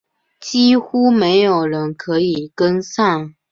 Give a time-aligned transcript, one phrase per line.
[0.39, 3.35] 几乎没有人可以跟上